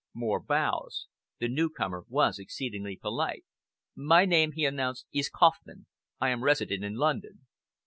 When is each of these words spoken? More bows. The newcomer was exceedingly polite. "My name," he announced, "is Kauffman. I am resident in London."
More 0.15 0.39
bows. 0.39 1.05
The 1.37 1.47
newcomer 1.47 2.05
was 2.09 2.39
exceedingly 2.39 2.95
polite. 2.95 3.45
"My 3.95 4.25
name," 4.25 4.53
he 4.53 4.65
announced, 4.65 5.05
"is 5.13 5.29
Kauffman. 5.29 5.85
I 6.19 6.29
am 6.29 6.43
resident 6.43 6.83
in 6.83 6.95
London." 6.95 7.45